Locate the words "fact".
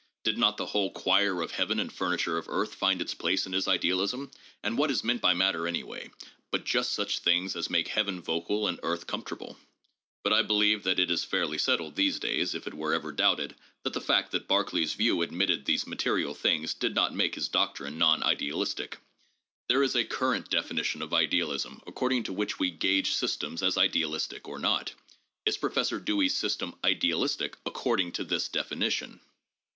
14.01-14.31